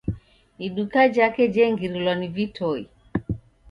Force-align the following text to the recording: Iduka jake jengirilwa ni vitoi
Iduka 0.65 1.09
jake 1.15 1.47
jengirilwa 1.53 2.15
ni 2.15 2.27
vitoi 2.27 2.89